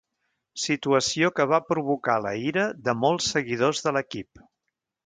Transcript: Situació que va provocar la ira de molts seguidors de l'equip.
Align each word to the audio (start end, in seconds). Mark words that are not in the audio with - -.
Situació 0.61 1.29
que 1.39 1.47
va 1.51 1.59
provocar 1.67 2.17
la 2.27 2.33
ira 2.49 2.67
de 2.89 2.99
molts 3.07 3.31
seguidors 3.37 3.87
de 3.89 3.97
l'equip. 4.01 4.47